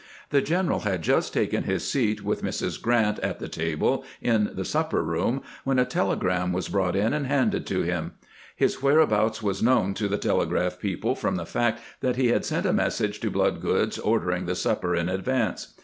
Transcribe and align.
The 0.31 0.41
general 0.41 0.79
had 0.79 1.03
just 1.03 1.31
taken 1.31 1.65
his 1.65 1.87
seat 1.87 2.23
with 2.23 2.41
Mrs. 2.43 2.81
Grant 2.81 3.19
at 3.19 3.37
the 3.37 3.47
table 3.47 4.03
in 4.19 4.49
the 4.55 4.65
supper 4.65 5.03
room 5.03 5.43
when 5.63 5.77
a 5.77 5.85
telegram 5.85 6.51
was 6.51 6.69
brought 6.69 6.95
in 6.95 7.13
and 7.13 7.27
handed 7.27 7.67
to 7.67 7.83
him. 7.83 8.13
His 8.55 8.81
whereabouts 8.81 9.43
was 9.43 9.61
known 9.61 9.93
to 9.93 10.07
the 10.07 10.17
telegraph 10.17 10.79
people 10.79 11.13
from 11.13 11.35
the 11.35 11.45
fact 11.45 11.81
that 11.99 12.15
he 12.15 12.29
had 12.29 12.45
sent 12.45 12.65
a 12.65 12.73
message 12.73 13.19
to 13.19 13.29
Bloodgood's 13.29 13.99
ordering 13.99 14.47
the 14.47 14.55
supper 14.55 14.95
in 14.95 15.07
advance. 15.07 15.75